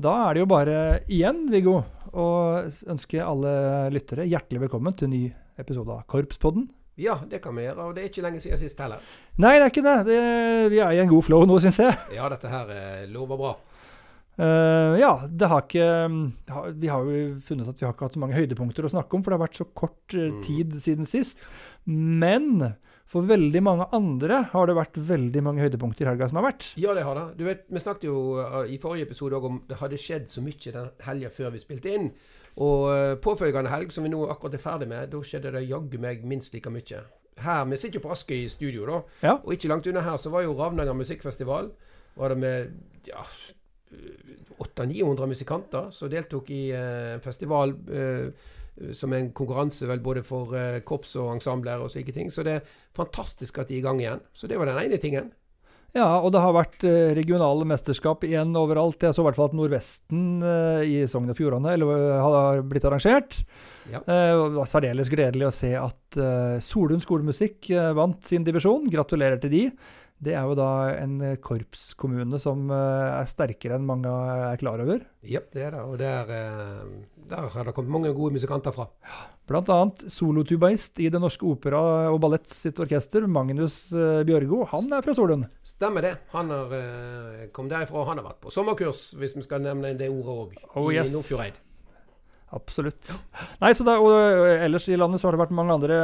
[0.00, 0.74] Da er det jo bare
[1.12, 1.80] igjen, Viggo,
[2.16, 2.26] å
[2.88, 3.50] ønske alle
[3.92, 5.24] lyttere hjertelig velkommen til en ny
[5.60, 6.70] episode av Korpspodden.
[7.00, 9.02] Ja, det kan vi gjøre, og det er ikke lenge siden sist heller.
[9.40, 9.96] Nei, det er ikke det.
[10.08, 10.22] det
[10.72, 11.98] vi er i en god flow nå, syns jeg.
[12.16, 13.52] Ja, dette her eh, lover bra.
[14.40, 15.86] Uh, ja, det har ikke
[16.80, 19.24] Vi har jo funnet at vi har ikke hatt så mange høydepunkter å snakke om,
[19.24, 21.44] for det har vært så kort uh, tid siden sist.
[21.84, 22.70] Men
[23.10, 26.66] for veldig mange andre har det vært veldig mange høydepunkter i helga som har vært.
[26.78, 27.24] Ja, det har det.
[27.40, 30.74] Du vet, Vi snakket jo uh, i forrige episode om det hadde skjedd så mye
[30.76, 32.10] den helga før vi spilte inn.
[32.60, 36.24] Og påfølgende helg, som vi nå akkurat er ferdig med, da skjedde det jaggu meg
[36.26, 37.04] minst like mye.
[37.40, 38.98] Her, Vi sitter jo på Askøy studio, da.
[39.22, 39.34] Ja.
[39.38, 41.70] Og ikke langt unna her så var jo Ravnanger musikkfestival.
[42.18, 42.72] Var det med
[43.06, 43.22] ja,
[44.58, 48.50] 800-900 musikanter som deltok i en uh, festival uh,
[48.96, 52.32] som en konkurranse vel både for uh, korps og ensembler og slike ting.
[52.32, 54.24] Så det er fantastisk at de er i gang igjen.
[54.32, 55.30] Så det var den ene tingen.
[55.90, 56.84] Ja, og det har vært
[57.18, 59.02] regionale mesterskap igjen overalt.
[59.02, 60.20] Jeg så i hvert fall at Nordvesten
[60.86, 63.40] i Sogn og Fjordane har blitt arrangert.
[63.90, 63.98] Ja.
[64.06, 64.20] Det
[64.54, 66.20] var særdeles gledelig å se at
[66.62, 68.86] Solund skolemusikk vant sin divisjon.
[68.92, 69.64] Gratulerer til de.
[70.20, 70.68] Det er jo da
[71.00, 75.00] en korpskommune som er sterkere enn mange er klar over.
[75.24, 75.80] Ja, det er det.
[75.80, 76.32] Og der,
[77.30, 78.90] der har det kommet mange gode musikanter fra.
[79.48, 81.80] Blant annet solotubaist i Det Norske Opera
[82.12, 83.78] og Ballett sitt orkester, Magnus
[84.28, 84.66] Bjørgo.
[84.74, 85.48] Han er fra Solund.
[85.66, 86.12] Stemmer det.
[86.36, 86.76] Han har
[87.56, 88.04] kommet derifra.
[88.12, 91.16] Han har vært på sommerkurs, hvis vi skal nevne det ordet òg, oh, i yes.
[91.16, 91.64] Nordfjordeid.
[92.50, 93.12] Absolutt.
[93.60, 94.10] Nei, så det, og
[94.50, 96.00] Ellers i landet så har det vært mange andre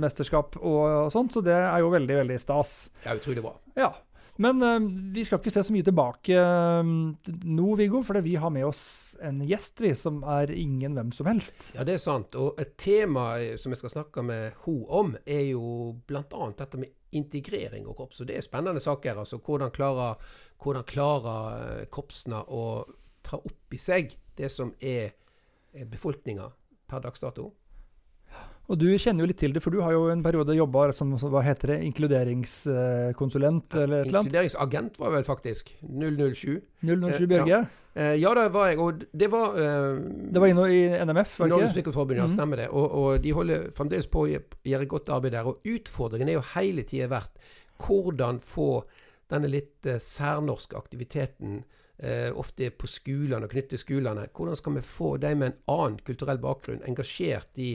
[0.00, 2.74] mesterskap og, og sånt, så det er jo veldig, veldig stas.
[3.04, 3.56] Ja, utrolig bra.
[3.76, 3.92] Ja.
[4.36, 4.80] Men uh,
[5.14, 8.82] vi skal ikke se så mye tilbake uh, nå, Viggo, for vi har med oss
[9.22, 11.68] en gjest vi, som er ingen hvem som helst.
[11.76, 12.34] Ja, det er sant.
[12.34, 13.28] Og et tema
[13.60, 16.50] som jeg skal snakke med henne om, er jo bl.a.
[16.58, 18.24] dette med integrering og korps.
[18.24, 19.20] Og det er spennende saker.
[19.22, 20.18] altså Hvordan klarer,
[20.62, 22.64] hvordan klarer korpsene å
[23.24, 25.14] ta opp i seg det som er
[25.90, 26.50] befolkninga
[26.90, 27.52] per dags dato.
[28.64, 31.10] Og Du kjenner jo litt til det, for du har jo en periode jobba som
[31.12, 34.30] hva heter det, inkluderingskonsulent eller et eller annet?
[34.30, 35.74] Inkluderingsagent var vel faktisk.
[35.84, 36.62] 007.
[36.80, 37.50] 007 Bjørge?
[37.50, 37.60] Ja.
[38.16, 38.80] ja, det var jeg.
[38.80, 40.00] Og det var eh,
[40.32, 41.36] Det var inne i NMF?
[41.42, 41.68] var det ikke?
[41.74, 42.28] Musikkforbund, ja.
[42.32, 42.70] Stemmer det.
[42.72, 45.44] Og, og, de holder fremdeles på å gjøre godt arbeid der.
[45.52, 47.36] Og utfordringen er jo hele tida vært
[47.84, 48.70] hvordan få
[49.28, 54.26] denne litt eh, særnorske aktiviteten Uh, ofte på skolene og knyttet til skolene.
[54.34, 57.68] Hvordan skal vi få de med en annen kulturell bakgrunn engasjert i,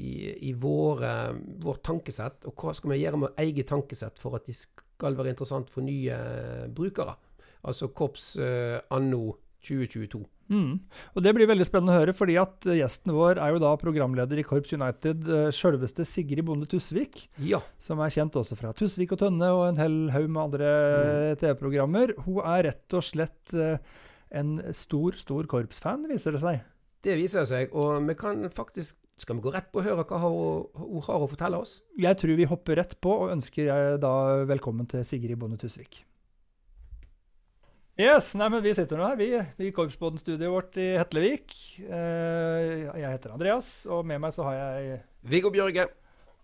[0.00, 0.12] i,
[0.48, 2.46] i våre, vårt tankesett?
[2.48, 5.84] Og hva skal vi gjøre med eget tankesett for at de skal være interessant for
[5.84, 6.16] nye
[6.72, 7.18] brukere?
[7.68, 9.26] Altså korps uh, anno
[9.60, 10.24] 2022.
[10.50, 10.80] Mm.
[11.14, 14.42] Og Det blir veldig spennende å høre, fordi at gjesten vår er jo da programleder
[14.42, 17.22] i Korps United, sjølveste Sigrid Bonde Tusvik.
[17.46, 17.62] Ja.
[17.82, 21.40] Som er kjent også fra Tusvik og Tønne og en hel haug med andre mm.
[21.44, 22.16] TV-programmer.
[22.26, 26.60] Hun er rett og slett en stor, stor korpsfan, viser det seg.
[27.00, 30.18] Det viser seg, og vi kan faktisk skal vi gå rett på å høre hva
[30.22, 31.80] hun har å fortelle oss?
[32.00, 34.12] Jeg tror vi hopper rett på, og ønsker jeg da
[34.48, 36.02] velkommen til Sigrid Bonde Tusvik.
[38.00, 39.26] Yes, nei, men Vi sitter nå her, vi,
[39.66, 41.52] i Korpsbåten-studioet vårt i Hetlevik.
[41.84, 45.84] Uh, jeg heter Andreas, og med meg så har jeg Viggo Bjørge.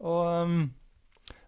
[0.04, 0.58] Og um,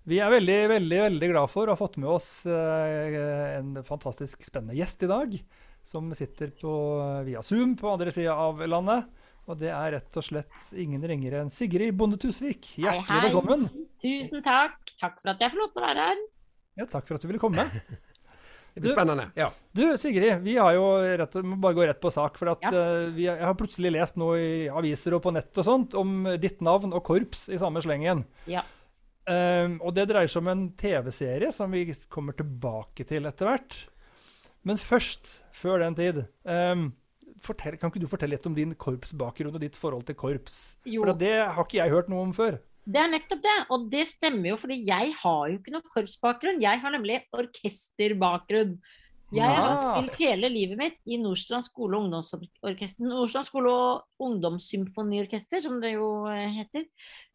[0.09, 3.19] vi er veldig, veldig veldig glad for å ha fått med oss uh,
[3.59, 5.37] en fantastisk spennende gjest i dag.
[5.85, 6.73] Som sitter på,
[7.29, 9.13] via Zoom på andre sida av landet.
[9.49, 12.73] Og det er rett og slett ingen ringere enn Sigrid Bonde Tusvik.
[12.81, 13.29] Hjertelig hei, hei.
[13.29, 13.69] velkommen.
[14.01, 14.81] Tusen takk.
[14.97, 16.29] Takk for at jeg får lov til å være her.
[16.79, 17.69] Ja, takk for at du ville komme.
[18.79, 19.27] Det blir spennende.
[19.39, 19.51] ja.
[19.75, 20.87] Du, Sigrid, vi har jo
[21.21, 22.39] rett, må bare gå rett på sak.
[22.41, 22.71] For at, Ja.
[22.73, 26.25] uh, vi, jeg har plutselig lest noe i aviser og på nett og sånt om
[26.41, 28.25] ditt navn og korps i samme slengen.
[28.51, 28.63] Ja.
[29.29, 33.77] Um, og det dreier seg om en TV-serie som vi kommer tilbake til etter hvert.
[34.65, 36.89] Men først, før den tid um,
[37.45, 40.79] fortell, Kan ikke du fortelle litt om din korpsbakgrunn og ditt forhold til korps?
[40.89, 41.05] Jo.
[41.05, 42.59] For det har ikke jeg hørt noe om før.
[42.89, 46.63] Det er nettopp det, og det stemmer jo, fordi jeg har jo ikke noe korpsbakgrunn.
[46.65, 48.79] Jeg har nemlig orkesterbakgrunn.
[49.37, 53.05] Jeg har spilt hele livet mitt i Nordstrand skole og ungdomsorkester.
[53.05, 56.87] Nordstrand skole og ungdomssymfoniorkester, som det jo eh, heter.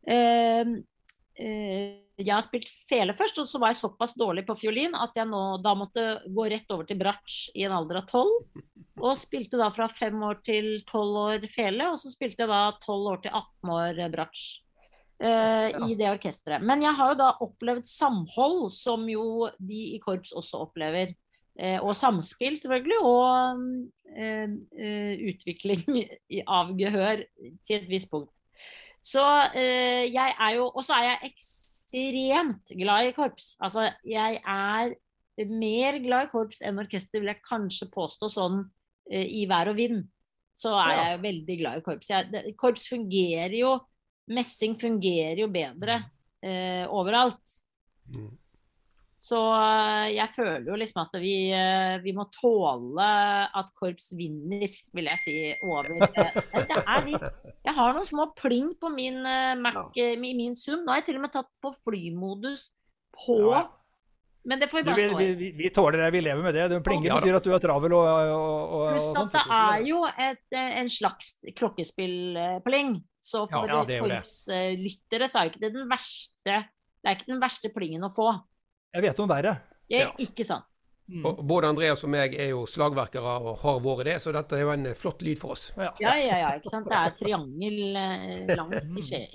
[0.10, 0.74] Eh,
[1.38, 5.14] eh, jeg har spilt fele først, og så var jeg såpass dårlig på fiolin at
[5.18, 8.42] jeg nå da måtte gå rett over til bratsj i en alder av tolv.
[8.98, 12.66] Og spilte da fra fem år til tolv år fele, og så spilte jeg da
[12.82, 14.63] tolv år til 18 år bratsj.
[15.24, 16.64] Eh, I det orkesteret.
[16.66, 21.14] Men jeg har jo da opplevd samhold, som jo de i korps også opplever.
[21.60, 23.00] Eh, og samspill, selvfølgelig.
[23.06, 23.64] Og
[24.18, 26.04] eh, eh, utvikling
[26.48, 27.24] av gehør
[27.66, 28.32] til et visst punkt.
[29.04, 29.24] Så
[29.54, 33.54] eh, jeg er jo Og så er jeg ekstremt glad i korps.
[33.62, 34.94] Altså, jeg er
[35.50, 38.60] mer glad i korps enn orkester, vil jeg kanskje påstå sånn
[39.12, 40.04] eh, i vær og vind,
[40.56, 41.04] så er Ja.
[41.12, 42.10] jeg veldig glad i korps.
[42.14, 43.72] Jeg, det, korps fungerer jo
[44.32, 46.00] Messing fungerer jo bedre
[46.44, 47.60] eh, overalt.
[48.14, 48.32] Mm.
[49.24, 53.06] Så eh, jeg føler jo liksom at vi, eh, vi må tåle
[53.56, 56.40] at korps vinner, vil jeg si, over eh,
[56.74, 57.30] det er litt,
[57.64, 59.22] Jeg har noen små pling på min
[59.64, 60.84] Mac, i min Zoom.
[60.84, 62.68] Nå har jeg til og med tatt på flymodus
[63.24, 63.64] på Ja.
[64.44, 65.26] Men det får vi bare vi, stå i.
[65.40, 66.66] vi, vi tåler det, vi lever med det.
[66.74, 70.02] det plinger betyr at du er travel og, og, og, Pluss at det er jo
[70.12, 72.98] et, en slags klokkespillpling.
[73.24, 77.32] Så for Ja, er korpslyttere så er jo ikke det den verste Det er ikke
[77.32, 78.30] den verste plingen å få.
[78.94, 79.58] Jeg vet om verre.
[79.90, 80.12] Det er Ja.
[80.20, 80.68] ikke sant.
[81.12, 81.26] Mm.
[81.28, 84.62] Og både Andreas og meg er jo slagverkere og har vært det, så dette er
[84.64, 85.66] jo en eh, flott lyd for oss.
[85.76, 85.90] Ja.
[86.00, 86.88] Ja, ja, ja, ikke sant.
[86.88, 88.78] Det er triangel eh, langt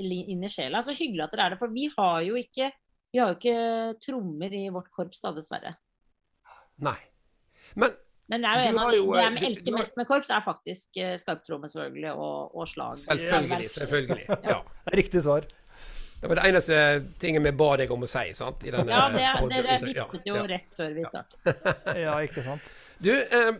[0.00, 0.80] inn i sjela.
[0.80, 1.58] Så hyggelig at dere er det.
[1.60, 2.70] For vi har jo ikke
[3.12, 5.74] vi har jo ikke trommer i vårt korps, da, dessverre.
[6.84, 6.96] Nei.
[7.74, 7.94] Men
[8.28, 10.30] Men det er jo en av jo, det eh, jeg du- elsker mest med korps,
[10.30, 12.98] er faktisk uh, skarptromme, selvfølgelig, og, og slag.
[13.00, 14.26] selvfølgelig, selvfølgelig.
[14.52, 14.58] Ja.
[14.84, 15.46] Det er riktig svar.
[16.18, 16.76] Det var det eneste
[17.22, 18.64] tingen vi ba deg om å si, sant?
[18.66, 20.44] I denne Ja, det er, det ja, vitset jo ja.
[20.50, 21.66] rett før vi startet.
[22.04, 22.68] Ja, ikke sant.
[22.98, 23.52] Du, eh,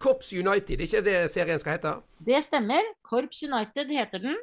[0.00, 1.92] Korps United, ikke det serien skal hete?
[2.24, 2.86] Det stemmer.
[3.06, 4.38] Korps United heter den.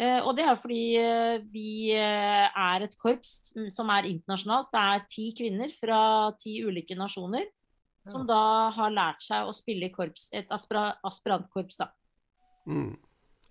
[0.00, 4.70] Eh, og det er fordi eh, vi eh, er et korps som er internasjonalt.
[4.74, 6.02] Det er ti kvinner fra
[6.40, 7.46] ti ulike nasjoner
[8.08, 11.80] som da har lært seg å spille i korps, et aspira aspirantkorps.
[11.82, 11.90] da.
[12.68, 12.94] Mm.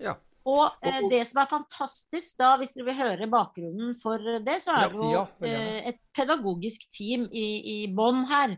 [0.02, 0.16] Ja.
[0.50, 4.78] Og eh, det som er fantastisk da, hvis dere vil høre bakgrunnen for det, så
[4.78, 8.56] er det jo eh, et pedagogisk team i, i bånn her.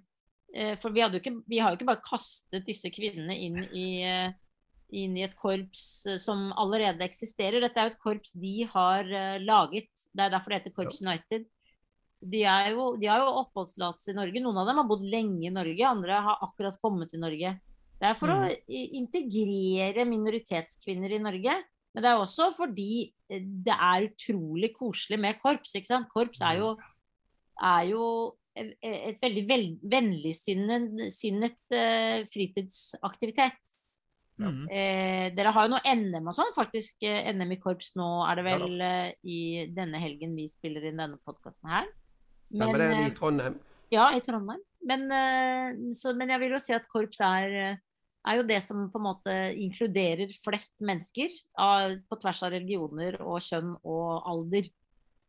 [0.53, 4.31] Eh, for vi, ikke, vi har jo ikke bare kastet disse kvinnene inn i, eh,
[5.01, 7.63] inn i et korps eh, som allerede eksisterer.
[7.63, 9.91] Dette er jo et korps de har eh, laget.
[10.11, 11.49] Det er derfor det heter Korps United.
[12.21, 14.43] De, jo, de har jo oppholdstillatelse i Norge.
[14.43, 17.55] Noen av dem har bodd lenge i Norge, andre har akkurat kommet til Norge.
[18.01, 18.37] Det er for å
[18.97, 21.57] integrere minoritetskvinner i Norge.
[21.91, 22.91] Men det er også fordi
[23.29, 25.75] eh, det er utrolig koselig med korps.
[25.75, 26.09] ikke sant?
[26.13, 26.69] Korps er jo,
[27.61, 28.05] er jo
[28.55, 33.59] et et veldig vel, vennligsinnet sinnet, eh, fritidsaktivitet.
[34.41, 34.63] Mm.
[34.71, 36.97] Eh, dere har jo noe NM og sånn, faktisk.
[37.05, 39.39] eh, NM i korps nå er det Ja vel eh, i
[39.69, 41.87] denne helgen vi spiller inn denne podkasten her.
[42.51, 43.55] Stemmer det eh, i Trondheim?
[43.91, 44.61] ja, i Trondheim.
[44.87, 47.79] Men, eh, så, men jeg vil jo si at korps er, eh,
[48.27, 53.19] er jo det som på en måte inkluderer flest mennesker av, på tvers av religioner
[53.21, 54.69] og kjønn og alder.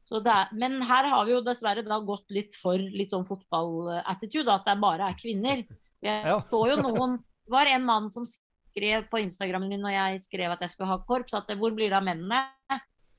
[0.09, 3.27] Så det er, men her har vi jo dessverre da gått litt for litt sånn
[3.29, 5.63] fotballattitude, at det bare er kvinner.
[6.03, 10.21] Jeg så jo noen Det var en mann som skrev på Instagrammen min når jeg
[10.27, 12.43] skrev at jeg skulle ha korps, at hvor blir det av mennene?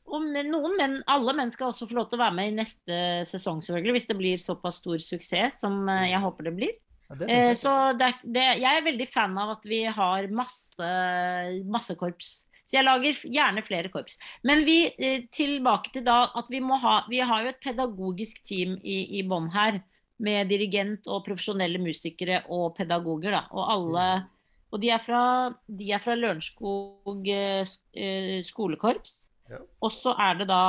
[0.07, 2.55] Og men- noen menn, alle menn skal også få lov til å være med i
[2.55, 6.73] neste sesong, selvfølgelig, hvis det blir såpass stor suksess som eh, jeg håper det blir.
[7.09, 7.57] Ja, det Eh, jeg.
[7.61, 12.45] så det, er- det, jeg er veldig fan av at vi har masse, masse korps.
[12.65, 14.17] Så jeg lager gjerne flere korps.
[14.43, 18.41] Men vi, eh, tilbake til da at vi må ha Vi har jo et pedagogisk
[18.43, 19.81] team i, i bånn her.
[20.19, 23.31] Med dirigent og profesjonelle musikere og pedagoger.
[23.31, 23.41] Da.
[23.51, 24.27] Og alle
[24.71, 27.65] Og de er fra, de er fra Lørenskog eh,
[27.95, 29.27] eh, skolekorps.
[29.53, 29.59] Ja.
[29.83, 30.61] Og så er det da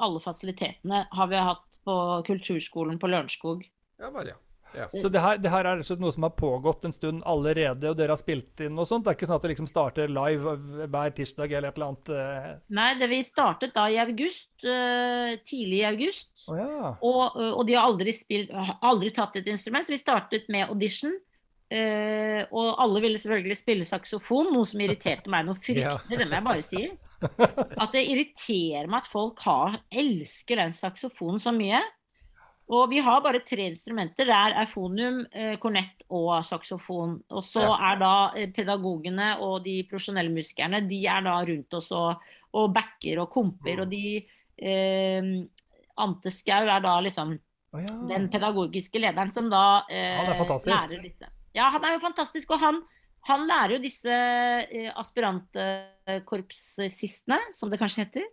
[0.00, 3.66] alle fasilitetene har vi hatt på kulturskolen på Lørenskog.
[4.00, 4.36] Ja bare, ja.
[4.76, 4.86] ja.
[4.92, 7.98] Så det her, det her er slett noe som har pågått en stund allerede, og
[7.98, 9.04] dere har spilt inn og sånt?
[9.04, 10.54] Det er ikke sånn at det liksom starter live
[10.86, 12.12] hver tirsdag eller et eller annet?
[12.16, 12.52] eh?
[12.80, 16.30] Nei, det vi startet da i august, eh, tidlig i august.
[16.46, 16.92] Oh, ja.
[17.00, 21.16] Og, og de har aldri, spilt, aldri tatt et instrument, så vi startet med audition.
[21.70, 26.34] Eh, og alle ville selvfølgelig spille saksofon, noe som irriterte meg noe fryktelig, det må
[26.34, 26.82] jeg bare si.
[27.20, 31.82] At det irriterer meg at folk har, elsker den saksofonen så mye.
[32.70, 34.28] Og vi har bare tre instrumenter.
[34.28, 37.16] Det er eufonium, eh, kornett og saksofon.
[37.30, 37.92] Og så Ja.
[37.92, 42.22] er da eh, pedagogene og de profesjonelle musikerne de er da rundt oss og,
[42.54, 43.74] og backer og komper.
[43.76, 43.80] Mm.
[43.82, 44.26] Og de
[44.62, 45.46] uh,
[45.98, 47.38] Ante Skau er da liksom
[47.72, 47.96] oh, ja.
[48.14, 51.26] den pedagogiske lederen som da lærer disse.
[51.56, 52.50] Ja, han er jo fantastisk.
[52.54, 52.82] Og han,
[53.28, 55.80] han lærer jo disse aspirantkorpssistene,
[56.10, 58.28] aspirantkorpsistene, som det kanskje heter.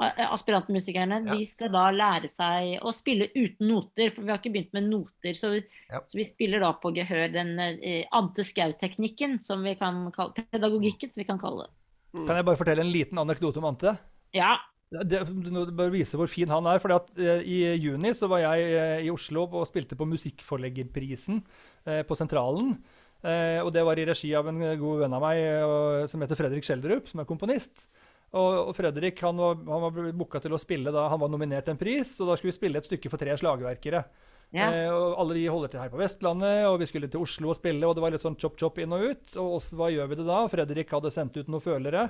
[0.00, 1.20] Eh, Aspirantmusikerne.
[1.28, 1.34] Ja.
[1.36, 4.88] De skal da lære seg å spille uten noter, for vi har ikke begynt med
[4.90, 5.36] noter.
[5.36, 5.52] Så,
[5.90, 6.00] Ja.
[6.00, 11.12] så vi spiller da på gehør den eh, Ante Skau-teknikken, som vi kan kalle pedagogikken,
[11.12, 12.26] som vi kan kalle det.
[12.26, 13.96] Kan jeg bare fortelle en liten anekdote om Ante?
[14.34, 14.56] Ja.
[14.94, 16.80] Det, det bare vise hvor fin han er.
[16.82, 21.40] fordi at eh, I juni så var jeg eh, i Oslo og spilte på Musikkforleggerprisen
[21.86, 22.76] eh, på Sentralen.
[23.24, 26.38] Eh, og Det var i regi av en god venn av meg og, som heter
[26.38, 27.88] Fredrik Schjelderup, som er komponist.
[28.34, 31.68] Og, og Fredrik han var, han var booka til å spille da han var nominert
[31.68, 34.02] til en pris, og da skulle vi spille et stykke for tre slagverkere.
[34.54, 34.68] Ja.
[34.70, 37.58] Eh, og alle vi holder til her på Vestlandet, og vi skulle til Oslo og
[37.58, 39.24] spille, og det var litt sånn chop-chop inn og ut.
[39.34, 40.44] Og oss, hva gjør vi det da?
[40.52, 42.06] Fredrik hadde sendt ut noen følere.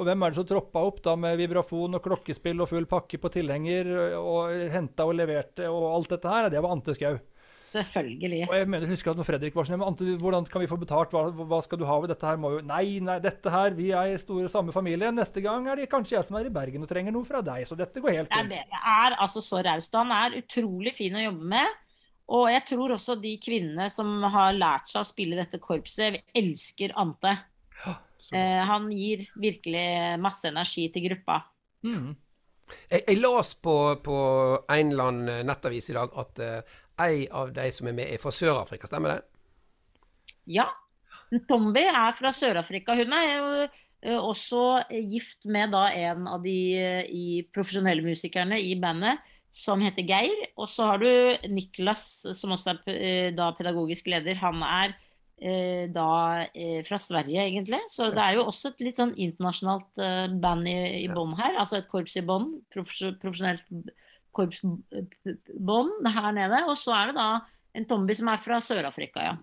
[0.00, 3.20] Og hvem er det som troppa opp da med vibrafon og klokkespill og full pakke
[3.20, 6.48] på tilhenger, og henta og leverte og alt dette her?
[6.52, 7.20] Det var Ante Skau.
[7.72, 8.46] Selvfølgelig.
[8.50, 10.76] Og jeg mener, husker at når Fredrik var sånn «Men Ante, hvordan kan vi få
[10.80, 11.14] betalt?
[11.14, 12.40] Hva, hva skal du ha ved dette her?
[12.40, 15.08] Må jo Nei, nei, dette her, vi er i store samme familie.
[15.14, 17.64] Neste gang er det kanskje jeg som er i Bergen og trenger noe fra deg.
[17.68, 18.52] Så dette går helt fint.
[18.52, 19.88] Det er altså så raus.
[19.96, 21.80] Han er utrolig fin å jobbe med.
[22.32, 26.94] Og jeg tror også de kvinnene som har lært seg å spille dette korpset, elsker
[26.96, 27.34] Ante.
[27.82, 27.98] Ja,
[28.30, 31.42] Eh, han gir virkelig masse energi til gruppa.
[31.82, 32.12] Mm.
[32.88, 33.74] Jeg, jeg las på,
[34.04, 34.18] på
[34.70, 38.22] en eller annen nettavis i dag at uh, ei av de som er med, er
[38.22, 38.88] fra Sør-Afrika.
[38.88, 39.18] Stemmer det?
[40.54, 40.70] Ja.
[41.48, 42.96] Tombi er fra Sør-Afrika.
[42.96, 44.62] Hun er jo eh, også
[45.10, 46.56] gift med da en av de
[47.12, 49.20] i profesjonelle musikerne i bandet,
[49.52, 50.48] som heter Geir.
[50.56, 54.38] Og så har du Niklas, som også er eh, da pedagogisk leder.
[54.40, 54.94] Han er
[55.36, 56.08] eh, da
[56.48, 57.82] eh, fra Sverige, egentlig.
[57.92, 59.92] Så det er jo også et litt sånn internasjonalt
[60.42, 61.58] band i, i bånn her.
[61.60, 62.54] Altså et korps i bånn.
[62.72, 63.92] Profesjonelt
[64.32, 66.64] korpsbånd her nede.
[66.66, 67.30] Og så er det da
[67.76, 69.36] en Tombi som er fra Sør-Afrika, ja.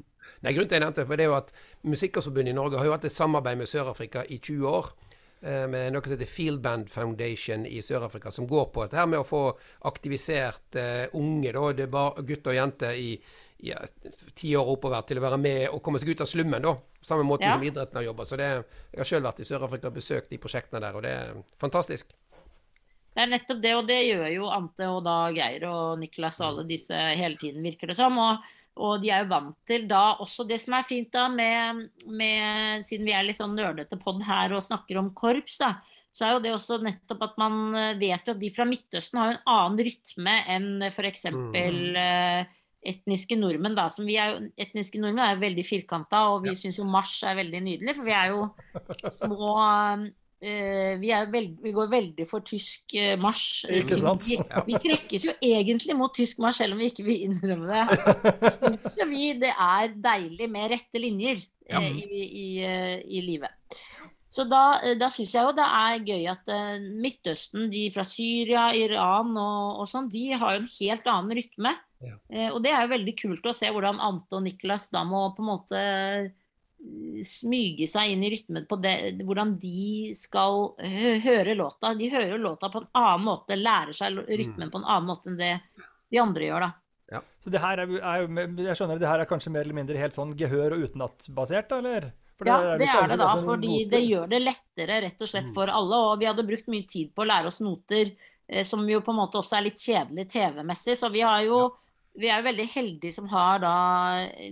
[0.43, 1.53] Nei, grunnen til jeg nevnte det, for det er jo at
[1.89, 4.91] Musikkforbundet i Norge har jo hatt et samarbeid med Sør-Afrika i 20 år.
[5.41, 9.19] Eh, Med noe som heter Fieldband Foundation i Sør-Afrika, som går på dette her med
[9.21, 9.43] å få
[9.89, 13.11] aktivisert eh, unge, da, det bare gutter og jenter i
[13.59, 13.79] ja,
[14.39, 16.77] ti år oppover, til å være med og komme seg ut av slummen, da.
[17.03, 17.57] Samme måten Ja.
[17.57, 18.25] som idretten har jobba.
[18.25, 18.47] Så det,
[18.93, 22.13] jeg har sjøl vært i Sør-Afrika og besøkt de prosjektene der, og det er fantastisk.
[23.15, 26.45] Det er nettopp det, og det gjør jo Ante og da Geir og Niklas og
[26.53, 28.15] alle disse hele tiden, virker det som.
[28.21, 28.37] Og,
[28.79, 32.85] og de er jo vant til da også det som er fint da med, med
[32.87, 35.73] Siden vi er litt sånn nerdete pod her og snakker om korps, da.
[36.15, 39.19] Så er jo det også nettopp at man eh, vet jo at de fra Midtøsten
[39.21, 41.27] har jo en annen rytme enn f.eks.
[41.35, 41.51] Mm.
[42.01, 42.55] Eh,
[42.89, 43.89] etniske nordmenn, da.
[43.93, 46.59] Som vi er jo, etniske nordmenn er jo veldig firkanta, og vi Ja.
[46.63, 48.47] syns jo marsj er veldig nydelig, for vi er jo
[49.19, 50.07] små eh,
[51.01, 53.65] vi, er veld, vi går veldig for tysk eh, marsj.
[53.67, 54.23] Eh, Ikke sant?
[54.23, 54.37] Vi,
[54.69, 57.83] vi trekkes jo egentlig mot tysk marsj, selv om vi ikke vil innrømme det.
[58.57, 61.81] Syns jo vi det er deilig med rette linjer Ja.
[61.83, 63.51] eh, i, i, eh, i livet.
[64.29, 68.03] Så da, eh, da syns jeg jo det er gøy at eh, Midtøsten, de fra
[68.05, 71.71] Syria, Iran og, og sånn, de har jo en helt annen rytme.
[72.05, 72.13] Ja.
[72.31, 75.25] Eh, og det er jo veldig kult å se hvordan Ante og Niklas da må
[75.35, 76.29] på en måte eh,
[77.27, 78.93] smyge seg inn i rytmen på det,
[79.27, 81.91] hvordan de skal høre låta.
[81.99, 85.27] De hører jo låta på en annen måte, lærer seg rytmen på en annen måte
[85.31, 85.53] enn det
[86.09, 86.71] de andre gjør, da.
[87.41, 88.25] Så det her er, er
[88.67, 91.77] Jeg skjønner det her er kanskje mer eller mindre helt sånn gehør og utenat-basert, da,
[91.81, 92.09] eller?
[92.37, 93.89] For Ja, er det er det da, fordi noter?
[93.91, 95.53] det gjør det lettere rett og slett Mm.
[95.55, 95.95] for alle.
[96.13, 98.11] Og vi hadde brukt mye tid på å lære oss noter,
[98.47, 100.95] eh, som jo på en måte også er litt kjedelig TV-messig.
[100.95, 101.73] Så vi har jo
[102.19, 103.75] vi er jo veldig heldige som har da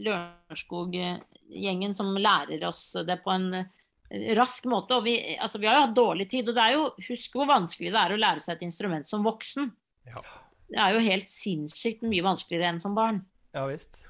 [0.05, 4.97] Lørenskog-gjengen som lærer oss det på en eh, rask måte.
[4.97, 7.49] Og vi, altså, vi har jo hatt dårlig tid, og det er jo, husk hvor
[7.49, 9.71] vanskelig det er å lære seg et instrument som voksen.
[10.07, 10.23] Ja.
[10.67, 13.23] Det er jo helt sinnssykt mye vanskeligere enn som barn.
[13.55, 14.06] Ja visst.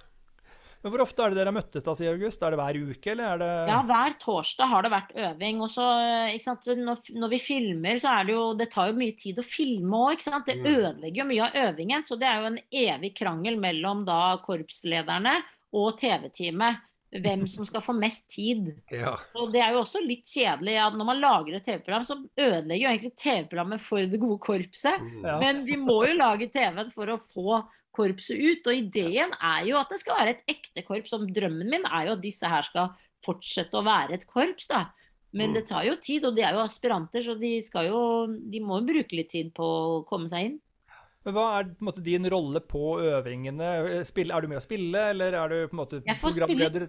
[0.84, 2.41] Men hvor ofte er det dere møttes da, sier August?
[2.46, 5.62] Er det hver uke, eller er det Ja, hver torsdag har det vært øving.
[5.65, 8.91] Og så, eh, ikke sant, når, når vi filmer, så er det jo Det tar
[8.91, 10.46] jo mye tid å filme òg, ikke sant.
[10.46, 10.67] Det Mm.
[10.75, 12.05] ødelegger jo mye av øvingen.
[12.05, 15.39] Så det er jo en evig krangel mellom da korpslederne
[15.74, 16.84] og TV-teamet.
[17.07, 18.75] Hvem som skal få mest tid.
[18.91, 19.13] Ja.
[19.39, 22.84] Og det er jo også litt kjedelig at når man lager et TV-program, så ødelegger
[22.84, 25.00] jo egentlig TV-programmet for det gode korpset.
[25.00, 25.24] Mm.
[25.24, 25.38] Ja.
[25.39, 27.62] Men vi må jo lage TV-en for å få
[27.98, 28.70] korpset ut.
[28.70, 31.16] Og ideen er jo at det skal være et ekte korps.
[31.18, 32.94] Og drømmen min er jo at disse her skal
[33.25, 34.86] fortsette å være et korps, da.
[35.34, 35.54] Men Mm.
[35.58, 38.77] det tar jo tid, og de er jo aspiranter, så de skal jo De må
[38.80, 40.56] jo bruke litt tid på å komme seg inn.
[41.25, 44.06] Men Hva er på en måte, din rolle på øvingene?
[44.08, 46.08] Spill, er du med å spille, eller er du på en måte programleder?
[46.08, 46.32] Jeg får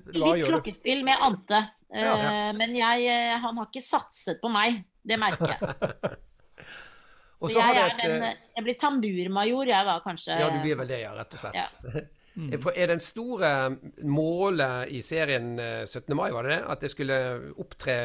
[0.06, 1.60] spille Litt klokkespill med Ante.
[1.90, 4.84] Ja, Eh, Men jeg, eh, han har ikke satset på meg.
[5.04, 5.58] Det merker jeg.
[5.68, 6.16] Og Så
[6.62, 10.38] så har jeg, det et den, eh, jeg blir tamburmajor, jeg da, kanskje.
[10.40, 11.60] Ja, du blir vel det, ja, rett og slett.
[11.62, 12.06] Ja.
[12.38, 12.52] Mm.
[12.62, 13.48] For er den store
[14.06, 16.14] målet i serien eh, 17.
[16.14, 16.58] mai, var det det?
[16.70, 17.16] At det skulle
[17.58, 17.96] opptre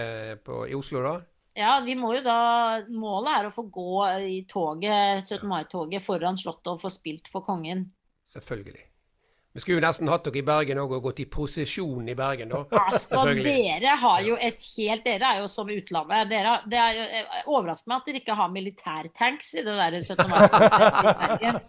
[0.42, 1.12] på, i Oslo da?
[1.54, 5.46] Ja, vi må jo da Målet er å få gå i toget, 17.
[5.46, 7.92] mai-toget foran Slottet og få spilt for kongen.
[8.26, 8.88] Selvfølgelig.
[9.54, 12.50] Vi skulle jo nesten hatt dere i Bergen òg, og gått i prosesjon i Bergen,
[12.50, 12.64] da.
[12.80, 16.32] Altså, dere har jo et helt Dere er jo som utlandet.
[16.32, 20.26] Dere, det er jo overrasker meg at dere ikke har militærtanks i det der 17.
[20.34, 21.62] mai-toget.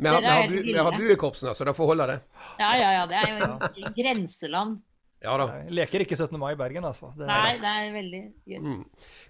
[0.00, 2.18] Vi har, vi har, bu, har buekorpsene, så det får holde, det.
[2.62, 3.06] Ja, ja, ja.
[3.10, 4.78] Det er jo et grenseland.
[5.26, 5.46] Ja da.
[5.66, 6.38] Jeg leker ikke 17.
[6.40, 7.12] mai i Bergen, altså.
[7.16, 8.58] Det er, Nei, det er veldig gøy.
[8.62, 8.82] Mm.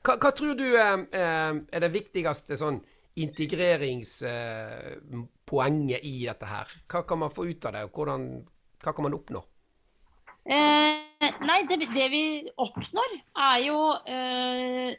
[0.07, 2.85] Hva, hva tror du eh, eh, er det viktigste sånn
[3.17, 6.67] integreringspoenget i dette her?
[6.91, 8.23] Hva kan man få ut av det, og hvordan,
[8.85, 9.41] hva kan man oppnå?
[10.47, 10.95] Eh,
[11.43, 13.11] nei, det, det, vi oppnår,
[13.49, 14.95] er jo eh,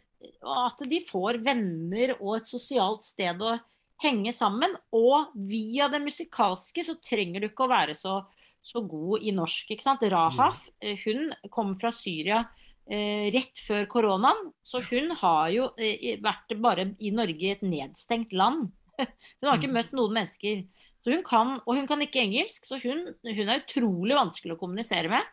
[0.68, 3.60] at de får venner og et sosialt sted å
[4.04, 4.76] henge sammen.
[4.98, 8.14] Og via det musikalske så trenger du ikke å være så,
[8.62, 9.72] så god i norsk.
[9.72, 10.04] ikke sant?
[10.12, 10.98] Rahaf mm.
[11.06, 11.22] hun
[11.54, 12.48] kom fra Syria eh,
[12.88, 18.36] rett før koronaen, så hun har jo eh, vært bare i Norge i et nedstengt
[18.36, 18.70] land.
[18.98, 19.76] Hun har ikke mm.
[19.76, 20.62] møtt noen mennesker.
[21.04, 24.60] Så hun kan, og hun kan ikke engelsk, så hun, hun er utrolig vanskelig å
[24.60, 25.28] kommunisere med.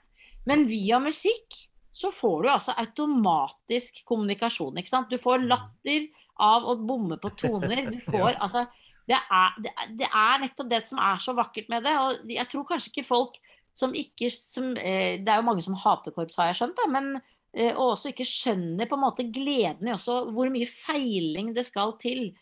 [0.44, 1.56] Men via musikk
[1.94, 4.76] så får du altså automatisk kommunikasjon.
[4.78, 5.08] ikke sant?
[5.10, 5.48] Du får mm.
[5.48, 6.08] latter
[6.44, 7.86] av å bomme på toner.
[7.88, 8.66] Du får altså
[9.08, 11.92] det er, det, det er, nettopp det som er så vakkert med det.
[12.00, 13.40] Og jeg tror kanskje ikke folk
[13.74, 16.86] som ikke som, eh, Det er jo mange som hater korps, har jeg skjønt, da,
[16.90, 21.52] men eh, og også ikke skjønner på en måte gleden i også hvor mye feiling
[21.54, 22.32] det skal til.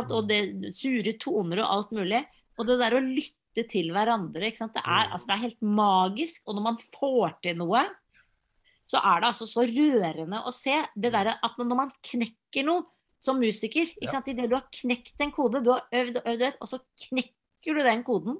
[0.00, 2.22] Og det sure toner og alt mulig.
[2.56, 4.50] Og det der å lytte til hverandre.
[4.50, 5.12] Det er, mm.
[5.12, 6.42] altså, det er helt magisk.
[6.48, 7.84] Og når man får til noe,
[8.86, 12.86] så er det altså så rørende å se det der at når man knekker noe
[13.22, 14.28] som musiker ikke sant?
[14.30, 17.82] Idet du har knekt en kode, du har øvd og øvd, og så knekker du
[17.82, 18.36] den koden.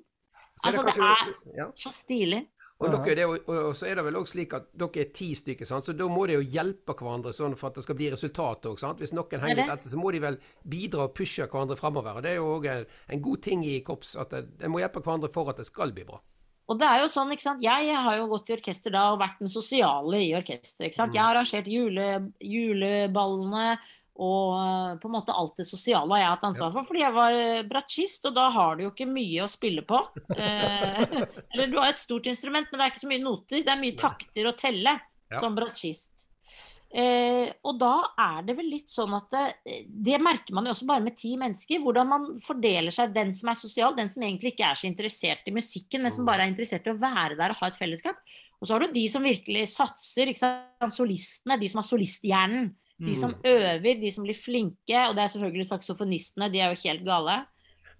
[0.61, 1.67] Så altså, det, er ja.
[1.77, 2.45] så stilig.
[2.77, 5.65] Og, dere, det, og, så er det vel også slik at dere er ti stykker,
[5.69, 5.87] sant?
[5.87, 8.83] så da må de jo hjelpe hverandre sånn for at det skal bli resultat òg.
[9.01, 10.37] Hvis noen henger litt etter, så må de vel
[10.69, 12.21] bidra og pushe hverandre framover.
[12.21, 15.33] Det er jo òg en, en, god ting i korps at de må hjelpe hverandre
[15.33, 16.21] for at det skal bli bra.
[16.67, 17.65] Og det er jo sånn, ikke sant?
[17.65, 20.91] Jeg har jo gått i orkester da og vært den sosiale i orkesteret.
[20.91, 21.15] ikke sant?
[21.15, 21.17] Mm.
[21.17, 22.09] Jeg har arrangert jule,
[22.43, 23.69] juleballene
[24.17, 26.89] og eh, på en måte alt det sosiale har jeg hatt ansvar for.
[26.89, 30.03] Fordi jeg var eh, bratsjist, og da har du jo ikke mye å spille på.
[30.37, 31.03] Eh,
[31.55, 33.63] eller du har et stort instrument, men det er ikke så mye noter.
[33.65, 35.41] Det er mye takter å telle ja.
[35.41, 36.27] som bratsjist.
[36.97, 37.93] Eh, og da
[38.23, 41.35] er det vel litt sånn at det, det, merker man jo også bare med ti
[41.41, 41.83] mennesker.
[41.83, 43.15] Hvordan man fordeler seg.
[43.17, 46.25] Den som er sosial, den som egentlig ikke er så interessert i musikken, men som
[46.25, 46.31] mm.
[46.31, 48.21] bare er interessert i å være der og ha et fellesskap.
[48.61, 50.33] Og så har du de som virkelig satser.
[50.33, 50.95] ikke sant?
[50.95, 52.71] Solistene, de som har solisthjernen.
[52.97, 53.43] De som mm.
[53.51, 55.01] øver, de som blir flinke.
[55.09, 57.43] Og det er selvfølgelig saksofonistene, de er jo helt gale.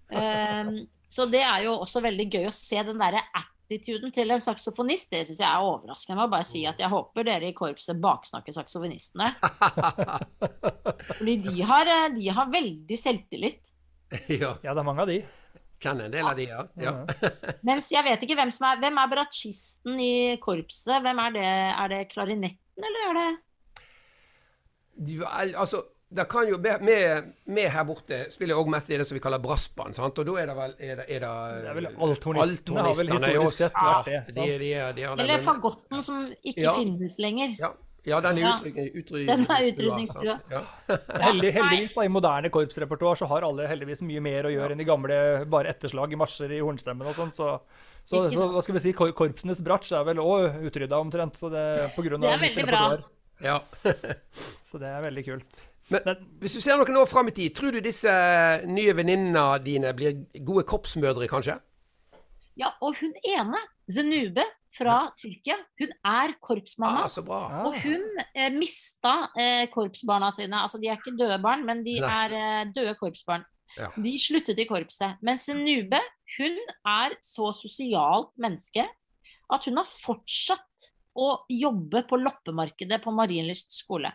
[0.07, 4.43] Um, så det er jo også veldig gøy å se den derre attituden til en
[4.43, 6.15] saksofonist, det syns jeg er overraskende.
[6.15, 9.33] Jeg må bare si at jeg håper dere i korpset baksnakker saksofonistene.
[11.11, 13.63] Fordi de har, eh, de har veldig selvtillit.
[14.31, 14.53] Ja.
[14.63, 15.17] ja, det er mange av de.
[15.83, 16.61] Kjenner en del av de, ja.
[16.79, 16.93] ja.
[17.67, 21.01] Mens jeg vet ikke hvem som er Hvem er bratsjisten i korpset?
[21.03, 21.49] Hvem er det?
[21.73, 23.27] Er det klarinetten, eller er det
[25.57, 29.41] Altså det kan jo, Vi her borte spiller òg mest i det som vi kaller
[29.43, 29.95] brassband.
[29.95, 30.19] sant?
[30.19, 31.31] Og da er det vel er det, er det,
[31.63, 34.21] det er vel althornistene har vel historisk sett vært det.
[34.37, 36.77] De, de, de, Eller fagotten som ikke ja.
[36.79, 37.57] finnes lenger.
[37.59, 37.73] Ja.
[38.07, 38.61] Ja, den er
[38.95, 40.37] utrydningstrua.
[40.47, 40.61] Ja.
[41.25, 44.79] Heldig, heldigvis da, I moderne korpsrepertoar så har alle heldigvis mye mer å gjøre enn
[44.79, 45.17] de gamle
[45.51, 47.33] bare etterslag i marsjer i hornstemmen og sånn.
[47.35, 47.49] Så,
[48.07, 51.35] så, så, hva skal vi si, korpsenes bratsj er vel òg utrydda omtrent.
[51.35, 52.85] så det, på grunn av det er veldig bra.
[53.43, 53.61] Ja.
[54.67, 55.65] så det er veldig kult.
[55.93, 58.11] Men hvis du ser noen år fram i tid, tror du disse
[58.67, 61.55] nye venninnene dine blir gode korpsmødre, kanskje?
[62.57, 64.43] Ja, og hun ene, Zenube
[64.75, 65.11] fra ja.
[65.15, 67.05] Tyrkia, hun er korpsmamma.
[67.05, 67.39] Ah, så bra.
[67.69, 70.59] Og hun eh, mista eh, korpsbarna sine.
[70.59, 72.09] Altså, de er ikke døde barn, men de Nei.
[72.09, 73.45] er eh, døde korpsbarn.
[73.77, 73.91] Ja.
[73.95, 75.21] De sluttet i korpset.
[75.25, 76.01] Mens Zenube,
[76.35, 76.57] hun
[76.89, 78.83] er så sosialt menneske
[79.53, 84.11] at hun har fortsatt å jobbe på loppemarkedet på Marienlyst skole.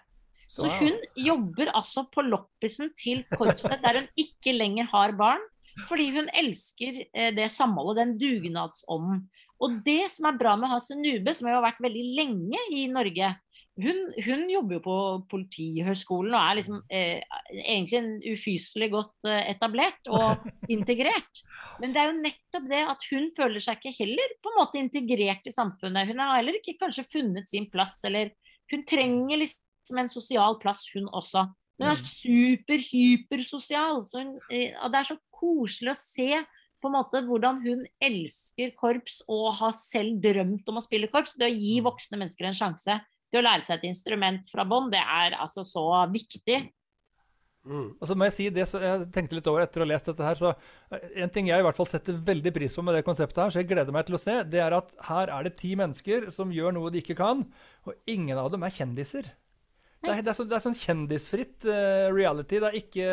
[0.52, 5.42] Så hun jobber altså på loppisen til korpset der hun ikke lenger har barn.
[5.88, 9.22] Fordi hun elsker eh, det samholdet, den dugnadsånden.
[9.62, 13.30] Og det som er bra med Hasse Nube, som har vært veldig lenge i Norge,
[13.80, 14.94] hun, hun, jobber jo på
[15.32, 17.22] Politihøgskolen og er liksom eh,
[17.62, 21.40] egentlig en ufyselig godt eh, etablert og integrert.
[21.80, 24.80] Men det er jo nettopp det at hun føler seg ikke heller på en måte
[24.80, 26.10] integrert i samfunnet.
[26.10, 28.34] Hun har heller ikke kanskje funnet sin plass, eller
[28.72, 31.46] hun trenger liksom en sosial plass, hun også.
[31.80, 32.10] Hun er mm.
[32.10, 34.02] super, hypersosial.
[34.04, 36.42] Så eh, og det er så koselig å se
[36.82, 41.38] på en måte hvordan hun elsker korps og har selv drømt om å spille korps.
[41.40, 41.88] Det å gi mm.
[41.88, 43.00] voksne mennesker en sjanse
[43.32, 46.60] det å lære seg et instrument fra bånn, det er altså så viktig.
[47.62, 47.92] Mm.
[47.94, 50.08] Og så må Jeg si det, så jeg tenkte litt over etter å ha lest
[50.10, 52.96] dette her, så eh, En ting jeg i hvert fall setter veldig pris på med
[52.98, 55.46] det konseptet, her, så jeg gleder meg til å se, det er at her er
[55.46, 57.44] det ti mennesker som gjør noe de ikke kan,
[57.86, 59.30] og ingen av dem er kjendiser.
[60.02, 62.58] Det er, det er, så, det er sånn kjendisfritt uh, reality.
[62.58, 63.10] Det er ikke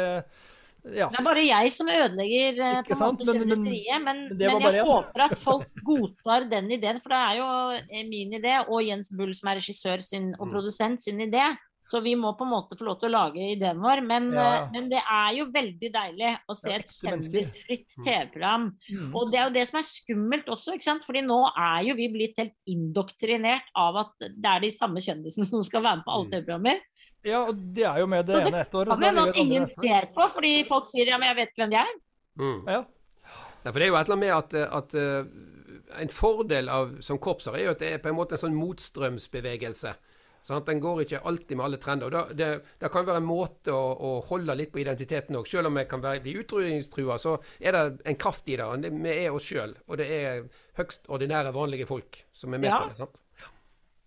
[0.84, 1.10] ja.
[1.12, 4.78] Det er bare jeg som ødelegger eh, på en måte men, industriet, men, men, men
[4.80, 7.02] jeg håper at folk godtar den ideen.
[7.04, 7.48] For det er jo
[7.84, 10.54] eh, min idé og Jens Bull som er regissør sin, og mm.
[10.56, 11.50] produsent sin idé.
[11.90, 14.04] Så vi må på en måte få lov til å lage ideen vår.
[14.06, 18.04] Men, Ja, eh, men det er jo veldig deilig å se et kjendisfritt Mm.
[18.06, 18.68] TV-program.
[18.94, 19.16] Mm.
[19.18, 21.08] Og det er jo det som er skummelt også, ikke sant?
[21.08, 25.50] fordi nå er jo vi blitt helt indoktrinert av at det er de samme kjendisene
[25.50, 26.32] som skal være med på alle Mm.
[26.36, 26.80] TV-programmer.
[27.28, 28.94] Ja, og de er jo med det det ene ett året.
[29.00, 31.74] Det Kan at ingen ser på, fordi folk sier ja, men jeg vet ikke hvem
[31.74, 31.96] de er.
[32.40, 32.60] Mm.
[32.68, 32.84] Ja.
[33.64, 33.72] ja.
[33.72, 37.20] for det er jo et eller annet med at, at eh, en fordel av, som
[37.20, 39.94] korpser er jo at det er på en måte en sånn motstrømsbevegelse.
[40.48, 40.66] Sant?
[40.66, 42.08] Den går ikke alltid med alle trender.
[42.08, 45.50] og da, det, det kan være en måte å, å holde litt på identiteten òg.
[45.50, 48.92] Selv om vi kan bli utrydningstrua, så er det en kraft i det.
[48.96, 50.46] Vi er oss sjøl, og det er
[50.80, 52.80] høgst ordinære, vanlige folk som er med Ja.
[52.84, 52.98] på det.
[53.02, 53.20] sant?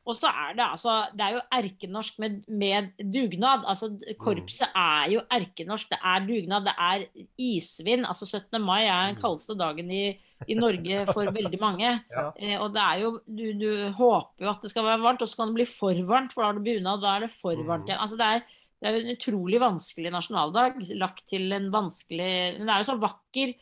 [0.02, 3.62] Og så er det altså Det er jo erkenorsk med, med dugnad.
[3.70, 5.92] Altså Korpset er jo erkenorsk.
[5.92, 7.04] Det er dugnad, det er
[7.38, 8.06] isvind.
[8.06, 8.58] Altså 17.
[8.62, 10.04] mai er den kaldeste dagen i,
[10.48, 11.92] i Norge for veldig mange.
[12.10, 12.26] Ja.
[12.34, 15.30] Eh, og det er jo du, du håper jo at det skal være varmt, og
[15.30, 17.62] så kan det bli for varmt, for da har du bunad, da er det for
[17.68, 18.02] varmt igjen.
[18.02, 18.44] Altså det er
[18.82, 22.96] det er en utrolig vanskelig nasjonaldag, lagt til en vanskelig Men det er jo så
[22.98, 23.52] vakker,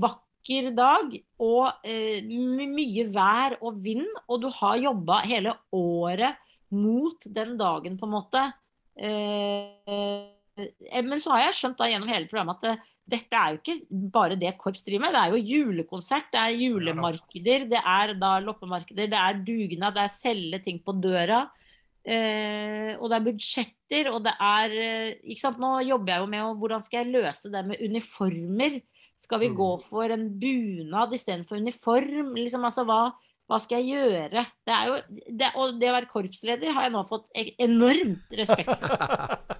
[0.00, 0.31] vakker
[0.76, 6.36] dag, og eh, mye vær og vind, og du har jobba hele året
[6.70, 8.52] mot den dagen, på en måte.
[8.96, 13.54] Eh, eh, men så har jeg skjønt da gjennom hele programmet at det, dette er
[13.54, 15.14] jo ikke bare det korps driver med.
[15.14, 20.04] Det er jo julekonsert, det er julemarkeder, det er da loppemarkeder, det er dugnad, det
[20.04, 21.44] er selge ting på døra.
[22.02, 25.60] Eh, og det er budsjetter, og det er eh, ikke sant?
[25.62, 28.80] Nå jobber jeg jo med å, hvordan skal jeg løse det med uniformer.
[29.22, 29.56] Skal vi Mm.
[29.56, 32.32] gå for en bunad istedenfor uniform?
[32.34, 33.12] Liksom, altså, hva,
[33.48, 34.42] hva skal jeg gjøre?
[34.66, 34.96] Det er jo,
[35.38, 38.88] det, og det å være korpsleder har jeg nå fått e- enormt respekt for.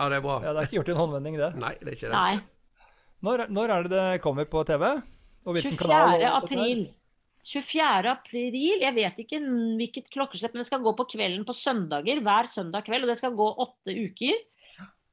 [0.00, 0.36] Ja, det er bra.
[0.44, 1.48] Ja, det er ikke gjort i en håndvending, det.
[1.60, 2.14] Nei, det er ikke det.
[2.14, 2.36] Nei.
[3.26, 4.84] Når, når er det det kommer på TV?
[5.44, 5.76] Og 24.
[5.80, 6.22] kanal?
[6.38, 6.84] april.
[7.44, 8.06] 24.
[8.12, 9.40] april, jeg vet ikke
[9.80, 13.18] hvilket klokkeslepp, men det skal gå på kvelden på søndager, hver søndag kveld, og det
[13.20, 14.40] skal gå åtte uker.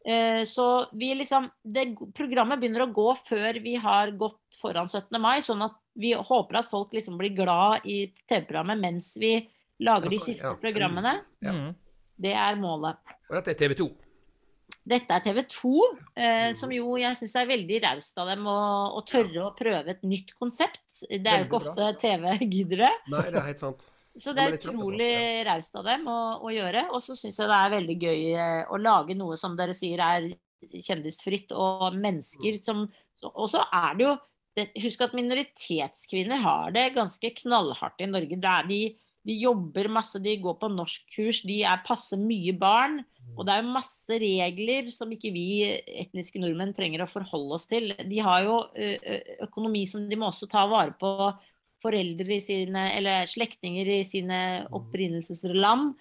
[0.08, 5.20] Eh, Så vi liksom, det, programmet begynner å gå før vi har gått foran 17.
[5.20, 9.36] mai, sånn at vi håper at folk liksom blir glad i TV-programmet mens vi
[9.84, 10.56] lager de siste ja.
[10.62, 11.18] programmene.
[11.44, 11.54] Ja.
[11.54, 11.74] Mm.
[12.18, 13.02] Det er målet.
[13.28, 13.90] Og dette er TV 2.
[14.88, 15.74] Dette er TV 2,
[16.16, 18.58] eh, som jo jeg syns er veldig raust av dem å,
[18.96, 20.84] å tørre å prøve et nytt konsept.
[21.04, 22.94] Det er jo ikke ofte TV gidder det.
[23.12, 23.90] Nei, det er helt sant.
[24.18, 25.12] Så det er utrolig
[25.48, 26.88] raust av dem å, å gjøre.
[26.92, 30.02] Og så syns jeg det er veldig gøy eh, å lage noe som dere sier
[30.04, 30.32] er
[30.74, 32.02] kjendisfritt, og Mm.
[32.02, 32.88] mennesker som
[33.22, 34.18] Og så er det jo
[34.82, 38.40] Husk at minoritetskvinner har det ganske knallhardt i Norge.
[38.66, 38.80] De,
[39.22, 43.04] de jobber masse, de går på norskkurs, de er passe mye barn.
[43.38, 45.46] Og det er jo masse regler som ikke vi
[46.02, 47.94] etniske nordmenn trenger å forholde oss til.
[48.02, 48.58] De har jo
[49.46, 51.14] økonomi som de må også ta vare på
[51.88, 54.42] foreldre i sine, eller slektninger i sine
[54.76, 55.96] opprinnelsesland.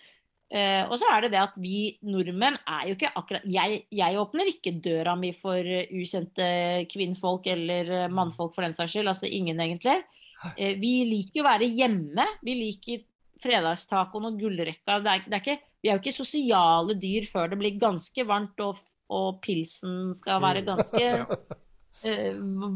[0.47, 4.19] Uh, og så er det det at vi nordmenn er jo ikke akkurat Jeg, jeg
[4.21, 6.47] åpner ikke døra mi for eh, ukjente
[6.93, 9.11] kvinnfolk eller eh, mannfolk for den saks skyld.
[9.11, 10.05] Altså ingen, egentlig.
[10.45, 12.29] Uh, vi liker jo å være hjemme.
[12.47, 13.03] Vi liker
[13.43, 15.01] fredagstacoen og gullrekka.
[15.03, 18.29] Det er, det er ikke, vi er jo ikke sosiale dyr før det blir ganske
[18.31, 18.79] varmt og,
[19.13, 21.11] og pilsen skal være ganske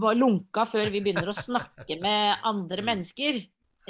[0.03, 3.41] var lunka før vi begynner å snakke med andre mennesker.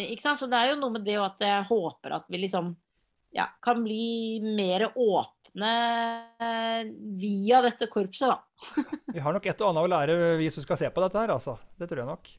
[0.00, 0.40] Ikke sant?
[0.40, 2.72] Så det er jo noe med det at jeg håper at vi liksom
[3.36, 5.72] ja, kan bli mer åpne
[6.42, 8.84] eh, via dette korpset, da.
[9.10, 11.34] Vi har nok et og annet å lære, vi som skal se på dette her,
[11.34, 11.58] altså.
[11.78, 12.32] Det tror jeg nok.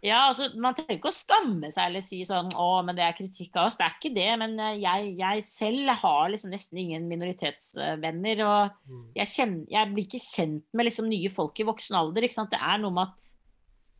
[0.00, 3.16] Ja, altså, Man trenger ikke å skamme seg eller si sånn 'Å, men det er
[3.18, 3.76] kritikk av oss'.
[3.76, 4.30] Det er ikke det.
[4.40, 8.40] Men eh, jeg, jeg selv har liksom nesten ingen minoritetsvenner.
[8.46, 12.24] Og jeg, kjenner, jeg blir ikke kjent med liksom nye folk i voksen alder.
[12.24, 12.50] ikke sant?
[12.50, 13.28] Det er noe med at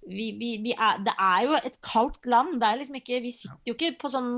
[0.08, 2.56] vi, vi, vi er, Det er jo et kaldt land.
[2.60, 4.34] Det er liksom ikke, vi sitter jo ikke på sånn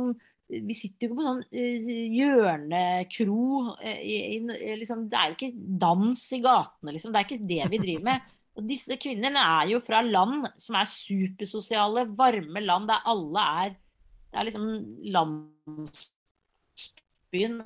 [0.53, 3.77] vi sitter jo ikke på sånn uh, hjørnekro.
[3.81, 7.13] eh, i, i, liksom, det er jo ikke dans i gatene, liksom.
[7.15, 8.27] Det er ikke det vi driver med.
[8.59, 13.71] Og disse kvinnene er jo fra land som er supersosiale, varme land der alle er
[14.33, 14.67] Det er liksom
[15.13, 17.57] landsbyen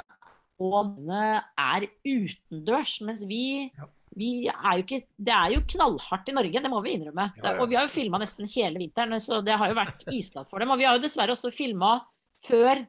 [0.59, 3.01] og er utendørs.
[3.07, 3.85] Mens vi, Ja.
[4.17, 7.33] vi er ikke Det er jo knallhardt i Norge, det må vi innrømme.
[7.37, 7.61] Ja, ja.
[7.61, 10.59] Og vi har jo filma nesten hele vinteren, så det har jo vært iskaldt for
[10.59, 10.71] dem.
[10.71, 12.01] Og vi har jo dessverre også filma
[12.47, 12.87] før,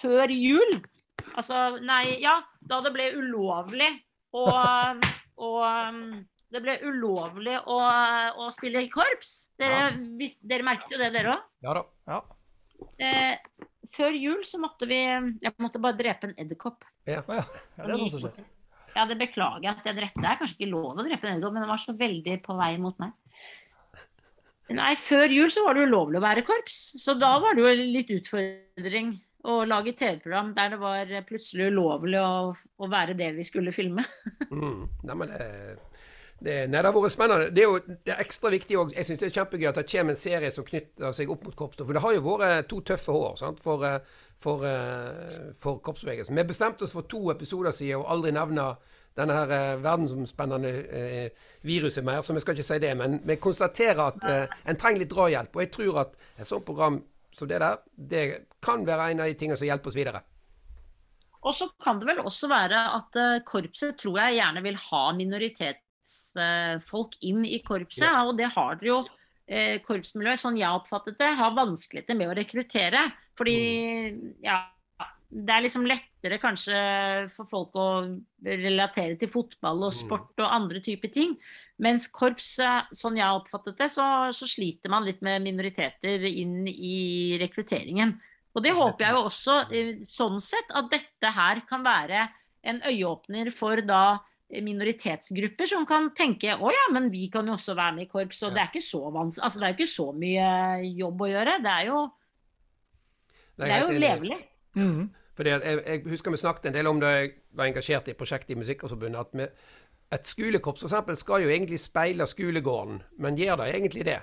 [0.00, 0.82] før jul.
[1.36, 4.00] Altså, nei, ja, da det ble ulovlig
[4.32, 4.46] å
[5.38, 7.76] og det ble ulovlig å,
[8.38, 9.48] å spille i korps.
[9.58, 9.86] Dere, Ja.
[10.18, 11.46] vis, dere merket jo det, dere òg.
[11.66, 11.82] Ja da.
[12.06, 12.20] Ja.
[13.02, 13.62] Eh,
[13.96, 16.84] før jul så måtte vi Jeg måtte bare drepe en edderkopp.
[17.08, 17.42] Ja, ja.
[17.78, 18.44] ja, det er sånt som skjer.
[18.96, 20.22] Ja, det beklager jeg at jeg drepte.
[20.22, 22.56] Det er kanskje ikke lov å drepe en edderkopp, men den var så veldig på
[22.56, 23.12] vei mot meg.
[24.76, 27.74] Nei, før jul så var det ulovlig å være korps, så da var det jo
[27.92, 29.12] litt utfordring
[29.46, 34.02] å lage TV-program der det var plutselig ulovlig å, å være det vi skulle filme.
[34.50, 34.88] Mm.
[35.06, 35.46] Nei, men det,
[36.38, 37.48] det, nei, det har vært spennende.
[37.54, 38.92] Det er jo det er ekstra viktig òg.
[38.96, 41.56] Jeg syns det er kjempegøy at det kommer en serie som knytter seg opp mot
[41.56, 43.62] korpset, For det har jo vært to tøffe år sant?
[43.62, 43.98] for, eh,
[44.38, 46.36] for, eh, for korpsbevegelsen.
[46.36, 48.74] Vi bestemte oss for to episoder siden og aldri nevne
[49.16, 51.30] denne her eh, verdensomspennende eh,
[51.64, 52.92] viruset mer, så vi skal ikke si det.
[53.00, 55.56] Men vi konstaterer at eh, en trenger litt drahjelp.
[55.56, 57.00] Og jeg tror at et sånt program
[57.32, 58.24] som det der, det
[58.64, 60.22] kan være en av de tingene som hjelper oss videre.
[61.46, 65.85] Og så kan det vel også være at korpset tror jeg gjerne vil ha minoritetsfolk
[66.38, 68.06] uh, inn i korpset.
[68.06, 68.24] Ja.
[68.26, 69.02] Og det har dere jo.
[69.46, 73.04] Uh, korpsmiljøet, sånn jeg oppfattet det, har vanskeligheter med å rekruttere.
[73.38, 73.58] Fordi
[74.10, 74.24] mm.
[74.42, 74.64] ja,
[75.28, 76.80] det er liksom lettere kanskje
[77.34, 77.88] for folk å
[78.46, 79.98] relatere til fotball og mm.
[79.98, 81.36] sport og andre typer ting.
[81.82, 82.54] Mens korps,
[82.96, 88.14] sånn jeg har oppfattet det, så, så, sliter man litt med minoriteter inn i rekrutteringen.
[88.56, 89.56] Og det håper jeg jo også,
[90.08, 92.24] sånn sett, at dette her kan være
[92.66, 94.18] en øyeåpner for da
[94.50, 98.44] minoritetsgrupper som kan tenke å ja, men vi kan jo også være med i korps.
[98.46, 100.50] Og det er ikke så vanskelig, altså det er jo ikke så mye
[101.02, 101.56] jobb å gjøre.
[101.64, 102.02] Det er jo,
[103.56, 104.38] det er jo levelig.
[104.76, 105.00] Mm.
[105.36, 108.54] Fordi jeg, jeg, husker vi snakket en del om det jeg var engasjert i prosjektet
[108.54, 109.20] i Musikkforbundet.
[109.20, 109.48] at vi,
[110.14, 111.20] Et skolekorps f.eks.
[111.20, 114.20] skal jo egentlig speile skolegården, men gjør det egentlig det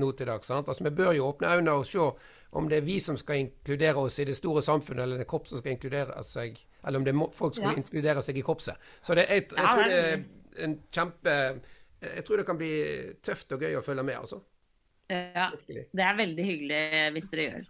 [0.00, 0.50] nå til dags?
[0.50, 2.10] Altså, vi bør jo åpne øynene og se
[2.56, 5.30] om det er vi som skal inkludere oss i det store samfunnet, eller det er
[5.30, 7.82] korps som skal inkludere seg, eller om det er folk som skal ja.
[7.82, 8.90] inkludere seg i korpset.
[9.04, 10.20] Så det, jeg, jeg, tror det er
[10.66, 11.34] en kjempe
[12.06, 12.70] Jeg tror det kan bli
[13.24, 14.40] tøft og gøy å følge med, altså.
[15.12, 15.50] Ja.
[15.66, 16.80] Det er veldig hyggelig
[17.14, 17.68] hvis dere gjør.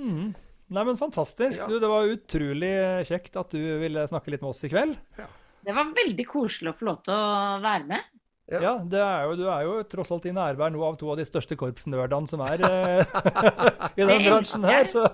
[0.00, 0.30] Mm.
[0.70, 1.58] Nei, men Fantastisk.
[1.58, 1.66] Ja.
[1.68, 2.72] Du, det var utrolig
[3.08, 4.96] kjekt at du ville snakke litt med oss i kveld.
[5.18, 5.26] Ja.
[5.60, 8.19] Det var veldig koselig å få lov til å være med.
[8.50, 8.72] Ja, ja
[9.06, 11.54] er jo, du er jo tross alt i nærvær nå av to av de største
[11.58, 13.12] korpsnerdene som er eh,
[14.00, 14.88] i den bransjen her.
[14.90, 15.04] Så.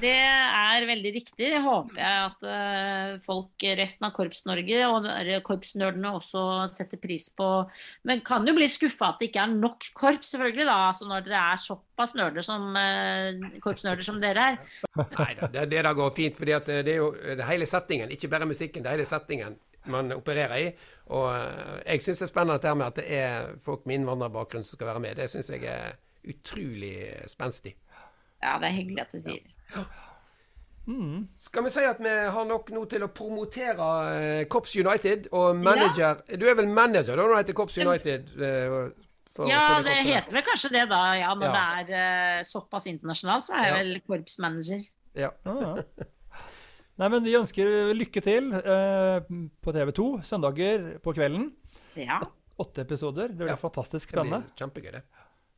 [0.00, 1.50] Det er veldig riktig.
[1.52, 5.08] Det håper jeg at uh, folk, resten av Korps-Norge og
[5.44, 7.50] korpsnerdene også setter pris på.
[8.08, 11.28] Men kan jo bli skuffa at det ikke er nok korps, selvfølgelig, da, altså når
[11.28, 14.58] dere er såpass nerder som uh, korpsnerder som dere er.
[15.04, 16.40] Nei da, det, det der går fint.
[16.40, 18.82] For det er jo det hele settingen, ikke bare musikken.
[18.82, 19.60] det er hele settingen
[19.92, 20.70] man opererer i.
[21.14, 24.64] Og eh, jeg syns det er spennende dette med at det er folk med innvandrerbakgrunn
[24.64, 25.20] som skal være med.
[25.20, 25.94] Det syns jeg er
[26.24, 26.96] utrolig
[27.30, 27.76] spenstig.
[28.42, 29.54] Ja, det er hyggelig at du sier det.
[29.74, 29.84] Ja.
[30.86, 31.28] Mm.
[31.40, 35.56] Skal vi si at vi har nok nå til å promotere uh, Cops United og
[35.56, 36.36] manager ja.
[36.36, 38.34] Du er vel manager da når det heter Cops United?
[38.36, 38.90] Uh,
[39.34, 41.00] for, ja, for det, det heter vel kanskje det da.
[41.18, 41.62] Ja, når ja.
[41.88, 44.84] det er uh, såpass internasjonalt, så er jeg vel korpsmanager.
[45.18, 45.32] Ja.
[45.48, 46.04] Ah, ja.
[47.00, 51.48] Nei, men Vi ønsker lykke til eh, på TV2 søndager på kvelden.
[51.98, 52.20] Ja.
[52.60, 53.32] Åtte episoder.
[53.32, 53.60] Det blir ja.
[53.60, 54.44] fantastisk spennende.
[54.44, 55.02] Det blir kjempegøy, det.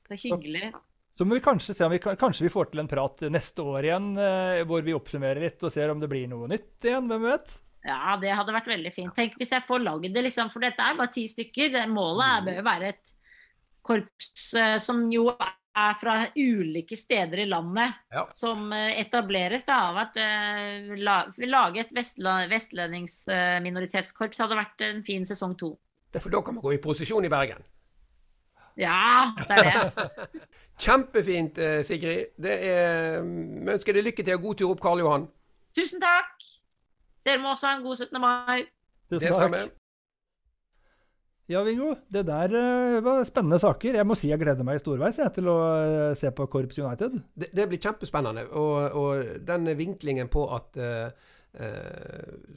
[0.07, 0.71] Så hyggelig.
[0.73, 0.81] Så,
[1.19, 3.91] så må vi kanskje se om vi, kanskje vi får til en prat neste år
[3.91, 7.11] igjen, eh, hvor vi oppsummerer litt og ser om det blir noe nytt igjen.
[7.13, 7.59] Hvem vet?
[7.87, 9.15] Ja, det hadde vært veldig fint.
[9.15, 11.77] Tenk hvis jeg får lagd det, liksom, for dette er bare ti stykker.
[11.93, 13.15] Målet er, bør være et
[13.87, 15.29] korps eh, som jo
[15.77, 18.29] er fra ulike steder i landet ja.
[18.35, 19.65] som eh, etableres.
[19.67, 25.71] Det har vært eh, la, Lage et vestlendingsminoritetskorps hadde vært en fin sesong to.
[26.17, 27.63] For da kan man gå i posisjon i Bergen?
[28.81, 29.07] Ja,
[29.49, 29.77] det er det.
[30.85, 32.25] Kjempefint, eh, Sigrid.
[32.41, 35.25] Det er, vi ønsker deg lykke til og god tur opp Karl Johan.
[35.77, 36.33] Tusen takk.
[37.27, 38.21] Dere må også ha en god 17.
[38.21, 38.61] mai.
[39.13, 39.59] Tusen vi.
[41.47, 41.95] Ja, Vingo.
[42.09, 43.95] Det der uh, var spennende saker.
[43.95, 47.21] Jeg må si jeg gleder meg storveis jeg, til å uh, se på Korps United.
[47.39, 48.49] Det, det blir kjempespennende.
[48.59, 51.35] Og, og den vinklingen på at uh,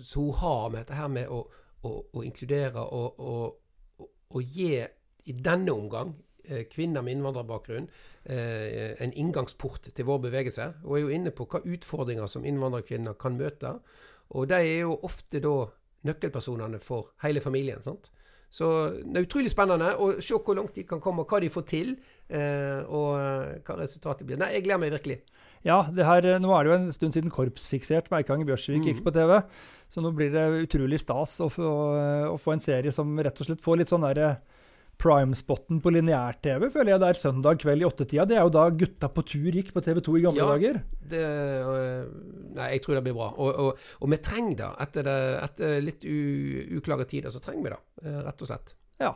[0.01, 1.43] Så hun har med dette her med å,
[1.85, 3.21] å, å inkludere og,
[4.35, 4.73] å gi,
[5.23, 6.17] i denne omgang,
[6.73, 7.85] kvinner med innvandrerbakgrunn
[8.25, 10.65] en inngangsport til vår bevegelse.
[10.83, 13.77] Og er jo inne på hva utfordringer som innvandrerkvinner kan møte.
[14.35, 15.53] Og de er jo ofte da
[16.09, 17.79] nøkkelpersonene for hele familien.
[17.85, 18.09] sant?
[18.49, 18.67] Så
[19.05, 21.65] det er utrolig spennende å se hvor langt de kan komme, og hva de får
[21.69, 21.91] til,
[22.33, 24.39] eh, og eh, hva resultatet blir.
[24.41, 25.19] Nei, jeg gleder meg virkelig.
[25.67, 28.87] Ja, her, eh, nå er det jo en stund siden Korpsfiksert med Eikanger Bjørsvik mm.
[28.89, 29.35] gikk på TV.
[29.91, 31.73] Så nå blir det utrolig stas å få,
[32.33, 34.37] å få en serie som rett og slett får litt sånn derre
[34.99, 38.25] prime-spotten på lineær-TV, føler jeg det er søndag kveld i åttetida.
[38.27, 40.81] Det er jo da gutta på tur gikk på TV2 i gamle ja, dager.
[41.13, 42.09] Det, øh,
[42.57, 43.29] nei, jeg tror det blir bra.
[43.37, 44.69] Og, og, og vi trenger det.
[44.85, 46.19] Etter, det, etter litt u,
[46.81, 47.81] uklare tider, så trenger vi det.
[48.03, 48.75] Eh, rett og slett.
[48.99, 49.13] Ja.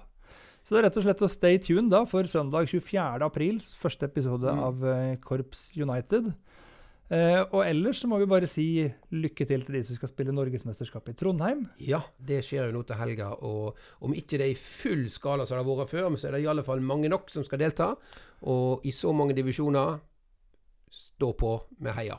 [0.63, 3.19] Så det er rett og slett å stay tuned da for søndag 24.
[3.28, 4.63] aprils første episode mm.
[4.69, 6.32] av uh, Korps United.
[7.13, 8.65] Uh, og ellers så må vi bare si
[9.13, 11.67] lykke til til de som skal spille Norgesmesterskap i Trondheim.
[11.78, 13.30] Ja, det skjer jo nå til helga.
[13.45, 16.38] Og om ikke det er i full skala som det har vært før, så er
[16.38, 17.91] det i alle fall mange nok som skal delta.
[18.49, 19.99] Og i så mange divisjoner,
[20.93, 22.17] stå på med heia.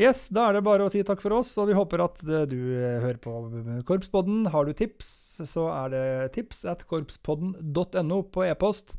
[0.00, 2.46] Yes, da er det bare å si takk for oss, og vi håper at eh,
[2.48, 3.34] du eh, hører på
[3.88, 4.46] Korpspodden.
[4.54, 5.10] Har du tips,
[5.50, 6.04] så er det
[6.38, 8.94] tips at korpspodden.no på e-post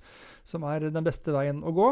[0.45, 1.89] som er den beste veien å gå.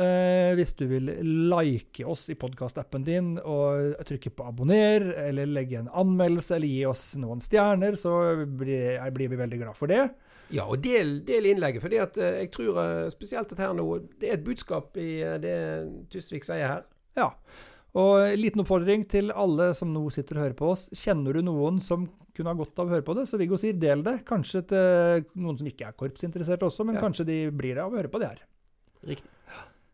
[0.00, 1.10] Eh, hvis du vil
[1.52, 6.86] like oss i podkastappen din og trykke på abonner, eller legge en anmeldelse eller gi
[6.88, 8.14] oss noen stjerner, så
[8.46, 10.06] blir, blir vi veldig glad for det.
[10.52, 11.84] Ja, og del, del innlegget.
[11.84, 12.80] For jeg tror
[13.12, 13.86] spesielt at her nå
[14.20, 15.54] Det er et budskap i det
[16.12, 16.82] Tusvik sier her.
[17.16, 17.30] Ja.
[17.92, 20.86] Og en liten oppfordring til alle som nå sitter og hører på oss.
[20.96, 23.76] Kjenner du noen som kunne ha godt av å høre på det, så Viggo sier
[23.76, 24.22] del det.
[24.28, 27.04] Kanskje til noen som ikke er korpsinteressert også, men ja.
[27.04, 28.40] kanskje de blir det av å høre på det her.
[29.12, 29.28] Riktig.